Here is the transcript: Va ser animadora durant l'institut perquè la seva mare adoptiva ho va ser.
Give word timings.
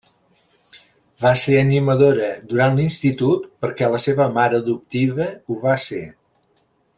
Va 1.25 1.33
ser 1.41 1.57
animadora 1.65 2.29
durant 2.53 2.79
l'institut 2.79 3.45
perquè 3.65 3.91
la 3.97 4.01
seva 4.07 4.27
mare 4.39 4.61
adoptiva 4.65 5.29
ho 5.45 5.61
va 5.67 5.77
ser. 5.89 6.03